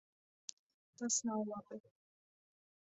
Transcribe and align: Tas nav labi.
Tas 0.97 1.21
nav 1.25 1.45
labi. 1.49 1.81